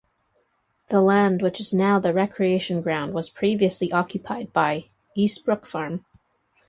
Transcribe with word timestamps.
The 0.89 0.99
land 0.99 1.43
which 1.43 1.59
is 1.59 1.75
now 1.75 1.99
the 1.99 2.11
recreation 2.11 2.81
ground 2.81 3.13
was 3.13 3.29
previously 3.29 3.91
occupied 3.93 4.51
by 4.51 4.85
Eastbrook 5.15 5.67
Farm. 5.67 6.05